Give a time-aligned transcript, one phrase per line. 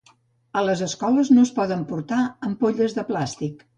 [0.61, 3.63] A les escoles no es poden portar ampolles de plàstic.